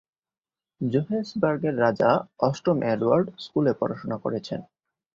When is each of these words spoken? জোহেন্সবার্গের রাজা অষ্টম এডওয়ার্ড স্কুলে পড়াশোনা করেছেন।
জোহেন্সবার্গের 0.81 1.75
রাজা 1.79 2.09
অষ্টম 2.39 2.77
এডওয়ার্ড 2.93 3.27
স্কুলে 3.39 3.71
পড়াশোনা 3.79 4.17
করেছেন। 4.17 4.59